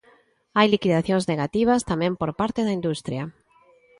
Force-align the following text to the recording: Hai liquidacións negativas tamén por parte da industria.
Hai 0.57 0.67
liquidacións 0.69 1.25
negativas 1.31 1.85
tamén 1.91 2.13
por 2.19 2.31
parte 2.39 2.61
da 2.63 2.75
industria. 2.79 3.23